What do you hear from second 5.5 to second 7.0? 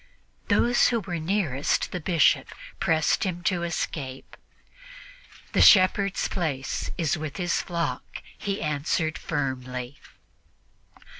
"The shepherd's place